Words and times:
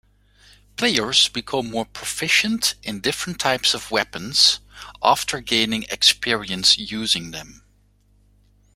Players 0.77 1.27
become 1.27 1.69
more 1.69 1.85
proficient 1.85 2.73
in 2.81 3.01
different 3.01 3.39
types 3.39 3.75
of 3.75 3.91
weapons 3.91 4.59
after 5.03 5.39
gaining 5.41 5.83
experience 5.91 6.75
using 6.79 7.29
them. 7.29 7.63